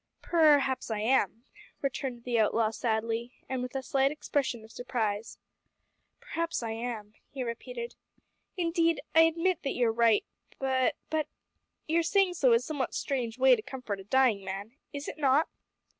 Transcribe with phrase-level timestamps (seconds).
[0.23, 1.43] "Perhaps I am,"
[1.83, 5.37] returned the outlaw sadly, and with a slight expression of surprise.
[6.19, 7.93] "Perhaps I am," he repeated.
[8.57, 10.25] "Indeed I admit that you are right,
[10.57, 11.27] but but
[11.87, 14.75] your saying so is a somewhat strange way to comfort a dying man.
[14.91, 15.47] Is it not?"